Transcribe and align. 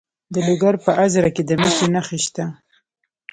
د 0.33 0.35
لوګر 0.47 0.75
په 0.85 0.91
ازره 1.05 1.29
کې 1.35 1.43
د 1.45 1.51
مسو 1.61 1.85
نښې 1.93 2.19
شته. 2.25 2.45